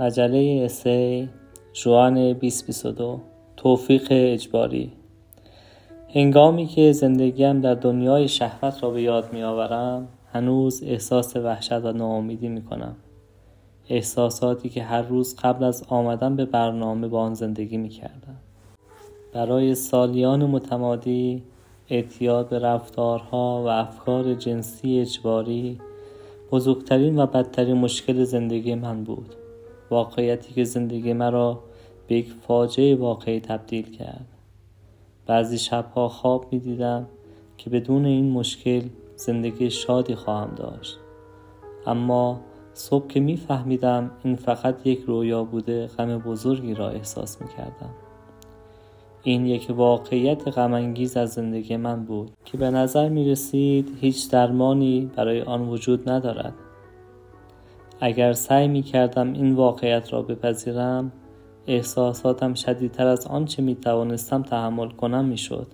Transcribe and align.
مجله 0.00 0.62
اسی 0.64 1.28
جوان 1.72 2.14
2022 2.14 3.20
توفیق 3.56 4.06
اجباری. 4.10 4.92
هنگامی 6.14 6.66
که 6.66 6.92
زندگیم 6.92 7.60
در 7.60 7.74
دنیای 7.74 8.28
شهوت 8.28 8.82
را 8.82 8.90
به 8.90 9.02
یاد 9.02 9.32
می 9.32 9.42
آورم 9.42 10.08
هنوز 10.32 10.82
احساس 10.82 11.36
وحشت 11.36 11.72
و 11.72 11.92
ناامیدی 11.92 12.48
می 12.48 12.62
کنم 12.62 12.96
احساساتی 13.88 14.68
که 14.68 14.82
هر 14.82 15.02
روز 15.02 15.36
قبل 15.36 15.64
از 15.64 15.84
آمدن 15.88 16.36
به 16.36 16.44
برنامه 16.44 17.08
با 17.08 17.20
آن 17.20 17.34
زندگی 17.34 17.76
می 17.76 17.88
کردم 17.88 18.36
برای 19.32 19.74
سالیان 19.74 20.44
متمادی 20.44 21.42
اعتیاد 21.90 22.48
به 22.48 22.58
رفتارها 22.58 23.62
و 23.64 23.68
افکار 23.68 24.34
جنسی 24.34 25.00
اجباری 25.00 25.78
بزرگترین 26.52 27.18
و 27.18 27.26
بدترین 27.26 27.76
مشکل 27.76 28.24
زندگی 28.24 28.74
من 28.74 29.04
بود. 29.04 29.34
واقعیتی 29.90 30.54
که 30.54 30.64
زندگی 30.64 31.12
مرا 31.12 31.60
به 32.06 32.14
یک 32.14 32.32
فاجعه 32.46 32.96
واقعی 32.96 33.40
تبدیل 33.40 33.96
کرد. 33.96 34.26
بعضی 35.26 35.58
شبها 35.58 36.08
خواب 36.08 36.46
می 36.52 36.58
دیدم 36.58 37.06
که 37.58 37.70
بدون 37.70 38.04
این 38.04 38.30
مشکل 38.30 38.82
زندگی 39.16 39.70
شادی 39.70 40.14
خواهم 40.14 40.54
داشت. 40.56 40.98
اما 41.86 42.40
صبح 42.74 43.06
که 43.06 43.20
می 43.20 43.36
فهمیدم 43.36 44.10
این 44.24 44.36
فقط 44.36 44.86
یک 44.86 45.00
رویا 45.06 45.44
بوده 45.44 45.86
غم 45.86 46.18
بزرگی 46.18 46.74
را 46.74 46.90
احساس 46.90 47.42
می 47.42 47.48
کردم 47.48 47.90
این 49.22 49.46
یک 49.46 49.66
واقعیت 49.70 50.48
غمانگیز 50.48 51.16
از 51.16 51.32
زندگی 51.32 51.76
من 51.76 52.04
بود 52.04 52.30
که 52.44 52.58
به 52.58 52.70
نظر 52.70 53.08
می 53.08 53.30
رسید 53.30 53.98
هیچ 54.00 54.30
درمانی 54.30 55.10
برای 55.16 55.42
آن 55.42 55.68
وجود 55.68 56.08
ندارد. 56.08 56.54
اگر 58.00 58.32
سعی 58.32 58.68
می 58.68 58.82
کردم 58.82 59.32
این 59.32 59.54
واقعیت 59.54 60.12
را 60.12 60.22
بپذیرم 60.22 61.12
احساساتم 61.66 62.54
شدیدتر 62.54 63.06
از 63.06 63.26
آنچه 63.26 63.62
می 63.62 63.74
توانستم 63.74 64.42
تحمل 64.42 64.90
کنم 64.90 65.24
می 65.24 65.38
شد 65.38 65.66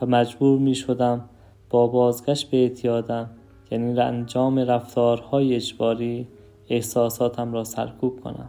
و 0.00 0.06
مجبور 0.06 0.58
می 0.58 0.74
شدم 0.74 1.28
با 1.70 1.86
بازگشت 1.86 2.50
به 2.50 2.56
اعتیادم 2.56 3.30
یعنی 3.70 4.00
انجام 4.00 4.58
رفتارهای 4.58 5.54
اجباری 5.54 6.28
احساساتم 6.68 7.52
را 7.52 7.64
سرکوب 7.64 8.20
کنم. 8.20 8.48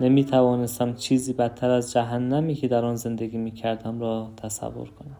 نمی 0.00 0.24
توانستم 0.24 0.94
چیزی 0.94 1.32
بدتر 1.32 1.70
از 1.70 1.92
جهنمی 1.92 2.54
که 2.54 2.68
در 2.68 2.84
آن 2.84 2.96
زندگی 2.96 3.36
می 3.36 3.50
کردم 3.50 4.00
را 4.00 4.30
تصور 4.36 4.88
کنم. 4.88 5.16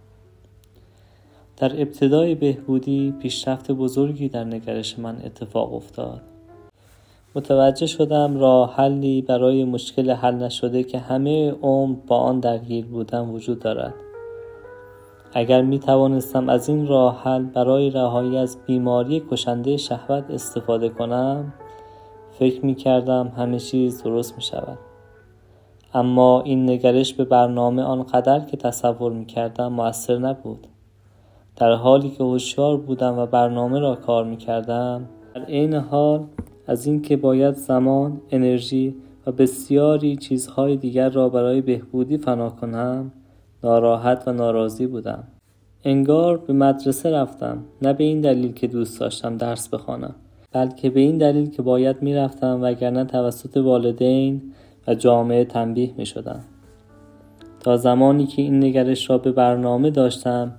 در 1.56 1.80
ابتدای 1.80 2.34
بهبودی 2.34 3.14
پیشرفت 3.22 3.70
بزرگی 3.70 4.28
در 4.28 4.44
نگرش 4.44 4.98
من 4.98 5.22
اتفاق 5.24 5.74
افتاد. 5.74 6.22
متوجه 7.34 7.86
شدم 7.86 8.40
راه 8.40 8.74
حلی 8.74 9.22
برای 9.22 9.64
مشکل 9.64 10.10
حل 10.10 10.34
نشده 10.34 10.82
که 10.82 10.98
همه 10.98 11.50
عمر 11.62 11.96
با 12.06 12.16
آن 12.16 12.40
درگیر 12.40 12.86
بودم 12.86 13.30
وجود 13.30 13.58
دارد. 13.58 13.94
اگر 15.32 15.62
می 15.62 15.78
توانستم 15.78 16.48
از 16.48 16.68
این 16.68 16.86
راه 16.86 17.22
حل 17.22 17.42
برای 17.42 17.90
رهایی 17.90 18.36
از 18.36 18.58
بیماری 18.66 19.22
کشنده 19.30 19.76
شهوت 19.76 20.30
استفاده 20.30 20.88
کنم 20.88 21.52
فکر 22.38 22.66
می 22.66 22.74
کردم 22.74 23.32
همه 23.36 23.58
چیز 23.58 24.02
درست 24.02 24.36
می 24.36 24.42
شود. 24.42 24.78
اما 25.94 26.40
این 26.40 26.70
نگرش 26.70 27.14
به 27.14 27.24
برنامه 27.24 27.82
آنقدر 27.82 28.40
که 28.40 28.56
تصور 28.56 29.12
می 29.12 29.26
کردم 29.26 29.72
مؤثر 29.72 30.18
نبود. 30.18 30.66
در 31.56 31.72
حالی 31.72 32.10
که 32.10 32.24
هوشیار 32.24 32.76
بودم 32.76 33.18
و 33.18 33.26
برنامه 33.26 33.78
را 33.78 33.94
کار 33.94 34.24
می 34.24 34.36
کردم 34.36 35.08
در 35.34 35.44
عین 35.44 35.74
حال 35.74 36.26
از 36.68 36.86
اینکه 36.86 37.16
باید 37.16 37.54
زمان، 37.54 38.20
انرژی 38.30 38.94
و 39.26 39.32
بسیاری 39.32 40.16
چیزهای 40.16 40.76
دیگر 40.76 41.08
را 41.08 41.28
برای 41.28 41.60
بهبودی 41.60 42.18
فنا 42.18 42.50
کنم 42.50 43.12
ناراحت 43.64 44.22
و 44.26 44.32
ناراضی 44.32 44.86
بودم 44.86 45.24
انگار 45.84 46.36
به 46.36 46.52
مدرسه 46.52 47.10
رفتم 47.10 47.64
نه 47.82 47.92
به 47.92 48.04
این 48.04 48.20
دلیل 48.20 48.52
که 48.52 48.66
دوست 48.66 49.00
داشتم 49.00 49.36
درس 49.36 49.68
بخوانم 49.68 50.14
بلکه 50.52 50.90
به 50.90 51.00
این 51.00 51.18
دلیل 51.18 51.50
که 51.50 51.62
باید 51.62 52.02
می‌رفتم 52.02 52.58
وگرنه 52.62 53.04
توسط 53.04 53.56
والدین 53.56 54.42
و 54.88 54.94
جامعه 54.94 55.44
تنبیه 55.44 55.90
می 55.96 56.06
شدم. 56.06 56.40
تا 57.60 57.76
زمانی 57.76 58.26
که 58.26 58.42
این 58.42 58.64
نگرش 58.64 59.10
را 59.10 59.18
به 59.18 59.32
برنامه 59.32 59.90
داشتم 59.90 60.52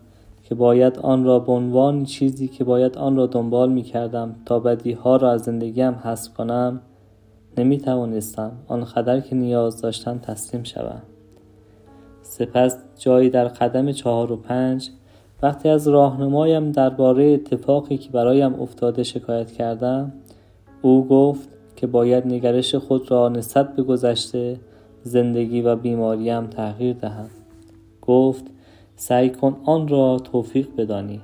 که 0.49 0.55
باید 0.55 0.99
آن 0.99 1.23
را 1.23 1.39
به 1.39 1.51
عنوان 1.51 2.05
چیزی 2.05 2.47
که 2.47 2.63
باید 2.63 2.97
آن 2.97 3.15
را 3.15 3.25
دنبال 3.25 3.71
می 3.71 3.83
کردم 3.83 4.35
تا 4.45 4.59
بدی 4.59 4.91
ها 4.91 5.15
را 5.15 5.31
از 5.31 5.41
زندگیم 5.41 5.93
حذف 5.93 6.33
کنم 6.33 6.81
نمی 7.57 7.77
توانستم 7.77 8.51
آنقدر 8.67 9.19
که 9.19 9.35
نیاز 9.35 9.81
داشتم 9.81 10.17
تسلیم 10.17 10.63
شوم. 10.63 11.01
سپس 12.21 12.77
جایی 12.97 13.29
در 13.29 13.47
قدم 13.47 13.91
چهار 13.91 14.31
و 14.31 14.35
پنج 14.35 14.89
وقتی 15.41 15.69
از 15.69 15.87
راهنمایم 15.87 16.71
درباره 16.71 17.25
اتفاقی 17.25 17.97
که 17.97 18.09
برایم 18.09 18.61
افتاده 18.61 19.03
شکایت 19.03 19.51
کردم 19.51 20.11
او 20.81 21.07
گفت 21.07 21.49
که 21.75 21.87
باید 21.87 22.27
نگرش 22.27 22.75
خود 22.75 23.11
را 23.11 23.29
نسبت 23.29 23.75
به 23.75 23.83
گذشته 23.83 24.59
زندگی 25.03 25.61
و 25.61 25.75
بیماریم 25.75 26.47
تغییر 26.47 26.95
دهم. 26.95 27.29
گفت 28.01 28.45
سعی 28.99 29.29
کن 29.29 29.57
آن 29.65 29.87
را 29.87 30.19
توفیق 30.19 30.67
بدانی. 30.77 31.21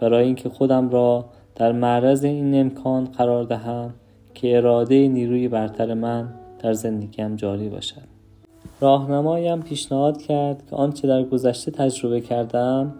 برای 0.00 0.24
اینکه 0.24 0.48
خودم 0.48 0.90
را 0.90 1.24
در 1.54 1.72
معرض 1.72 2.24
این 2.24 2.60
امکان 2.60 3.04
قرار 3.04 3.44
دهم 3.44 3.94
که 4.34 4.56
اراده 4.56 5.08
نیروی 5.08 5.48
برتر 5.48 5.94
من 5.94 6.34
در 6.58 6.72
زندگیم 6.72 7.36
جاری 7.36 7.68
باشد. 7.68 8.02
راهنمایم 8.80 9.62
پیشنهاد 9.62 10.22
کرد 10.22 10.66
که 10.66 10.76
آنچه 10.76 11.08
در 11.08 11.22
گذشته 11.22 11.70
تجربه 11.70 12.20
کردم 12.20 12.94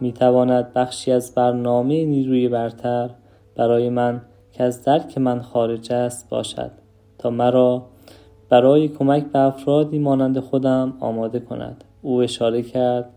می‌تواند 0.00 0.72
بخشی 0.72 1.12
از 1.12 1.34
برنامه 1.34 2.04
نیروی 2.04 2.48
برتر 2.48 3.10
برای 3.56 3.88
من 3.88 4.22
که 4.52 4.64
از 4.64 4.84
درک 4.84 5.18
من 5.18 5.40
خارج 5.40 5.92
است 5.92 6.28
باشد 6.30 6.70
تا 7.18 7.30
مرا 7.30 7.86
برای 8.48 8.88
کمک 8.88 9.24
به 9.24 9.38
افرادی 9.38 9.98
مانند 9.98 10.40
خودم 10.40 10.94
آماده 11.00 11.40
کند. 11.40 11.84
او 12.02 12.22
اشاره 12.22 12.62
کرد 12.62 13.10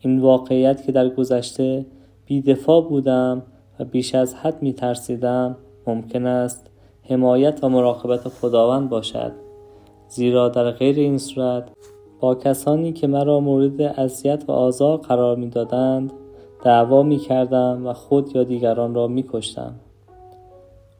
این 0.00 0.20
واقعیت 0.20 0.86
که 0.86 0.92
در 0.92 1.08
گذشته 1.08 1.86
بیدفاع 2.26 2.82
بودم 2.88 3.42
و 3.80 3.84
بیش 3.84 4.14
از 4.14 4.34
حد 4.34 4.62
می 4.62 4.72
ترسیدم 4.72 5.56
ممکن 5.86 6.26
است 6.26 6.70
حمایت 7.02 7.64
و 7.64 7.68
مراقبت 7.68 8.28
خداوند 8.28 8.88
باشد 8.88 9.32
زیرا 10.08 10.48
در 10.48 10.70
غیر 10.70 10.96
این 10.96 11.18
صورت 11.18 11.70
با 12.20 12.34
کسانی 12.34 12.92
که 12.92 13.06
مرا 13.06 13.40
مورد 13.40 13.82
اذیت 13.82 14.44
و 14.48 14.52
آزار 14.52 14.96
قرار 14.96 15.36
می‌دادند 15.36 16.12
دعوا 16.64 17.02
می 17.02 17.18
کردم 17.18 17.86
و 17.86 17.92
خود 17.92 18.36
یا 18.36 18.44
دیگران 18.44 18.94
را 18.94 19.06
می 19.06 19.24
کشتم. 19.32 19.74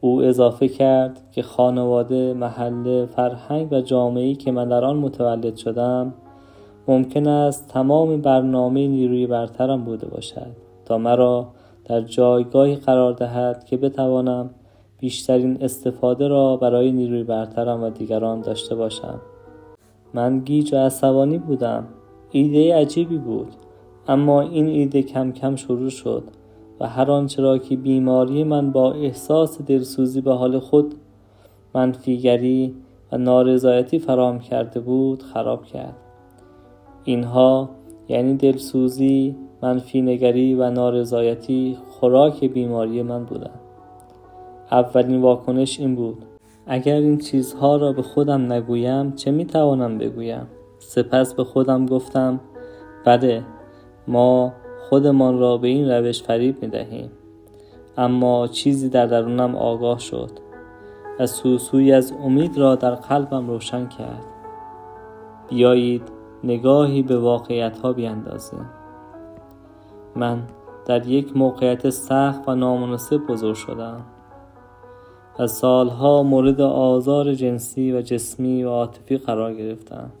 او 0.01 0.21
اضافه 0.21 0.67
کرد 0.67 1.31
که 1.31 1.41
خانواده، 1.41 2.33
محله، 2.33 3.05
فرهنگ 3.05 3.67
و 3.71 3.81
جامعه‌ای 3.81 4.35
که 4.35 4.51
من 4.51 4.69
در 4.69 4.85
آن 4.85 4.97
متولد 4.97 5.55
شدم 5.55 6.13
ممکن 6.89 7.27
است 7.27 7.67
تمام 7.67 8.21
برنامه 8.21 8.87
نیروی 8.87 9.27
برترم 9.27 9.83
بوده 9.83 10.07
باشد 10.07 10.51
تا 10.85 10.97
مرا 10.97 11.47
در 11.85 12.01
جایگاهی 12.01 12.75
قرار 12.75 13.13
دهد 13.13 13.65
که 13.65 13.77
بتوانم 13.77 14.49
بیشترین 14.99 15.57
استفاده 15.61 16.27
را 16.27 16.57
برای 16.57 16.91
نیروی 16.91 17.23
برترم 17.23 17.83
و 17.83 17.89
دیگران 17.89 18.41
داشته 18.41 18.75
باشم. 18.75 19.21
من 20.13 20.39
گیج 20.39 20.73
و 20.73 20.77
عصبانی 20.77 21.37
بودم. 21.37 21.87
ایده 22.31 22.75
عجیبی 22.75 23.17
بود. 23.17 23.53
اما 24.07 24.41
این 24.41 24.67
ایده 24.67 25.01
کم 25.01 25.31
کم 25.31 25.55
شروع 25.55 25.89
شد 25.89 26.23
و 26.79 26.87
هر 26.87 27.11
آنچه 27.11 27.41
را 27.41 27.57
که 27.57 27.75
بیماری 27.75 28.43
من 28.43 28.71
با 28.71 28.91
احساس 28.91 29.61
دلسوزی 29.61 30.21
به 30.21 30.33
حال 30.33 30.59
خود 30.59 30.95
منفیگری 31.75 32.75
و 33.11 33.17
نارضایتی 33.17 33.99
فرام 33.99 34.39
کرده 34.39 34.79
بود 34.79 35.23
خراب 35.23 35.65
کرد. 35.65 36.08
اینها 37.09 37.69
یعنی 38.07 38.35
دلسوزی 38.35 39.35
منفی 39.61 40.01
نگری 40.01 40.53
و 40.53 40.69
نارضایتی 40.69 41.77
خوراک 41.89 42.43
بیماری 42.43 43.01
من 43.01 43.25
بودند. 43.25 43.59
اولین 44.71 45.21
واکنش 45.21 45.79
این 45.79 45.95
بود. 45.95 46.25
اگر 46.67 46.95
این 46.95 47.17
چیزها 47.17 47.75
را 47.75 47.93
به 47.93 48.01
خودم 48.01 48.53
نگویم 48.53 49.11
چه 49.11 49.31
می‌توانم 49.31 49.97
بگویم؟ 49.97 50.47
سپس 50.79 51.33
به 51.33 51.43
خودم 51.43 51.85
گفتم 51.85 52.39
بله 53.05 53.43
ما 54.07 54.53
خودمان 54.89 55.39
را 55.39 55.57
به 55.57 55.67
این 55.67 55.89
روش 55.89 56.23
فریب 56.23 56.61
می 56.61 56.67
دهیم 56.67 57.11
اما 57.97 58.47
چیزی 58.47 58.89
در 58.89 59.05
درونم 59.05 59.55
آگاه 59.55 59.99
شد. 59.99 60.31
و 61.19 61.27
سوسوی 61.27 61.91
از 61.91 62.13
امید 62.23 62.57
را 62.57 62.75
در 62.75 62.95
قلبم 62.95 63.47
روشن 63.47 63.87
کرد. 63.87 64.25
بیایید 65.49 66.18
نگاهی 66.43 67.01
به 67.03 67.17
واقعیت 67.17 67.79
ها 67.79 67.93
بیاندازیم 67.93 68.69
من 70.15 70.43
در 70.85 71.07
یک 71.07 71.37
موقعیت 71.37 71.89
سخت 71.89 72.49
و 72.49 72.55
نامناسب 72.55 73.17
بزرگ 73.17 73.55
شدم 73.55 74.05
و 75.39 75.47
سالها 75.47 76.23
مورد 76.23 76.61
آزار 76.61 77.33
جنسی 77.33 77.91
و 77.91 78.01
جسمی 78.01 78.63
و 78.63 78.69
عاطفی 78.69 79.17
قرار 79.17 79.53
گرفتم 79.53 80.11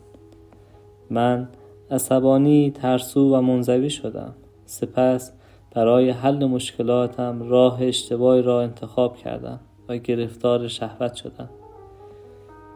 من 1.09 1.49
عصبانی 1.91 2.71
ترسو 2.71 3.35
و 3.35 3.41
منزوی 3.41 3.89
شدم 3.89 4.35
سپس 4.65 5.33
برای 5.75 6.09
حل 6.09 6.45
مشکلاتم 6.45 7.49
راه 7.49 7.83
اشتباهی 7.83 8.41
را 8.41 8.61
انتخاب 8.61 9.17
کردم 9.17 9.59
و 9.89 9.97
گرفتار 9.97 10.67
شهوت 10.67 11.13
شدم. 11.13 11.49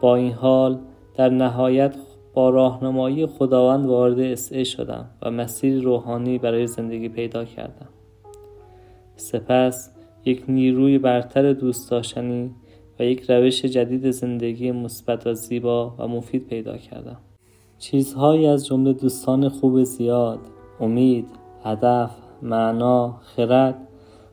با 0.00 0.16
این 0.16 0.32
حال 0.32 0.78
در 1.14 1.28
نهایت 1.28 1.94
با 2.34 2.50
راهنمایی 2.50 3.26
خداوند 3.26 3.86
وارد 3.86 4.20
اسعه 4.20 4.64
شدم 4.64 5.06
و 5.22 5.30
مسیر 5.30 5.82
روحانی 5.82 6.38
برای 6.38 6.66
زندگی 6.66 7.08
پیدا 7.08 7.44
کردم. 7.44 7.88
سپس 9.16 9.90
یک 10.24 10.44
نیروی 10.48 10.98
برتر 10.98 11.52
دوست 11.52 11.90
داشتنی 11.90 12.50
و 12.98 13.04
یک 13.04 13.30
روش 13.30 13.64
جدید 13.64 14.10
زندگی 14.10 14.72
مثبت 14.72 15.26
و 15.26 15.34
زیبا 15.34 15.94
و 15.98 16.08
مفید 16.08 16.46
پیدا 16.46 16.76
کردم. 16.76 17.16
چیزهایی 17.78 18.46
از 18.46 18.66
جمله 18.66 18.92
دوستان 18.92 19.48
خوب 19.48 19.82
زیاد 19.82 20.38
امید 20.80 21.26
هدف 21.64 22.10
معنا 22.42 23.20
خرد 23.22 23.88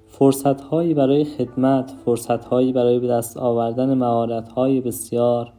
فرصتهایی 0.08 0.94
برای 0.94 1.24
خدمت 1.24 1.94
فرصتهایی 2.06 2.74
برای 2.74 3.00
به 3.00 3.08
دست 3.08 3.38
آوردن 3.38 3.94
مهارتهای 3.94 4.82
بسیار 4.82 5.54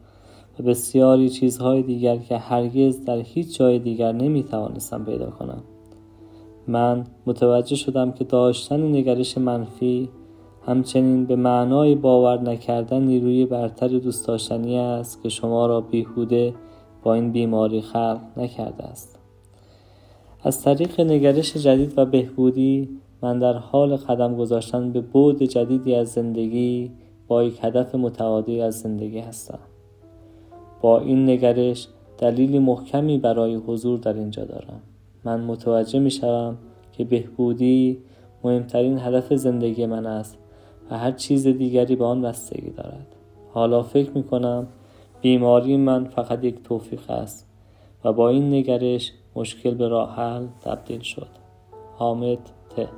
و 0.59 0.63
بسیاری 0.63 1.29
چیزهای 1.29 1.81
دیگر 1.81 2.17
که 2.17 2.37
هرگز 2.37 3.05
در 3.05 3.17
هیچ 3.17 3.57
جای 3.57 3.79
دیگر 3.79 4.11
نمی 4.11 4.43
توانستم 4.43 5.05
پیدا 5.05 5.29
کنم. 5.29 5.63
من 6.67 7.03
متوجه 7.25 7.75
شدم 7.75 8.11
که 8.11 8.23
داشتن 8.23 8.81
نگرش 8.81 9.37
منفی 9.37 10.09
همچنین 10.65 11.25
به 11.25 11.35
معنای 11.35 11.95
باور 11.95 12.41
نکردن 12.41 13.03
نیروی 13.03 13.45
برتر 13.45 13.87
دوست 13.87 14.27
داشتنی 14.27 14.77
است 14.77 15.23
که 15.23 15.29
شما 15.29 15.65
را 15.65 15.81
بیهوده 15.81 16.53
با 17.03 17.13
این 17.13 17.31
بیماری 17.31 17.81
خلق 17.81 18.21
نکرده 18.37 18.83
است. 18.83 19.19
از 20.43 20.61
طریق 20.61 21.01
نگرش 21.01 21.57
جدید 21.57 21.93
و 21.97 22.05
بهبودی 22.05 22.89
من 23.21 23.39
در 23.39 23.53
حال 23.53 23.95
قدم 23.95 24.35
گذاشتن 24.35 24.91
به 24.91 25.01
بود 25.01 25.43
جدیدی 25.43 25.95
از 25.95 26.11
زندگی 26.11 26.91
با 27.27 27.43
یک 27.43 27.59
هدف 27.61 27.95
متعادی 27.95 28.61
از 28.61 28.79
زندگی 28.79 29.19
هستم. 29.19 29.59
با 30.83 30.99
این 30.99 31.29
نگرش 31.29 31.87
دلیلی 32.17 32.59
محکمی 32.59 33.17
برای 33.17 33.55
حضور 33.55 33.99
در 33.99 34.13
اینجا 34.13 34.45
دارم. 34.45 34.81
من 35.23 35.41
متوجه 35.41 35.99
می 35.99 36.11
شوم 36.11 36.57
که 36.91 37.03
بهبودی 37.03 37.97
مهمترین 38.43 38.99
هدف 38.99 39.33
زندگی 39.33 39.85
من 39.85 40.05
است 40.05 40.37
و 40.91 40.97
هر 40.97 41.11
چیز 41.11 41.47
دیگری 41.47 41.95
به 41.95 42.05
آن 42.05 42.21
بستگی 42.21 42.69
دارد. 42.69 43.07
حالا 43.53 43.83
فکر 43.83 44.11
می 44.15 44.23
کنم 44.23 44.67
بیماری 45.21 45.77
من 45.77 46.05
فقط 46.05 46.43
یک 46.43 46.63
توفیق 46.63 47.11
است 47.11 47.47
و 48.03 48.13
با 48.13 48.29
این 48.29 48.53
نگرش 48.53 49.11
مشکل 49.35 49.73
به 49.73 49.87
راه 49.87 50.41
تبدیل 50.61 50.99
شد. 50.99 51.27
حامد 51.97 52.39
ته 52.75 52.89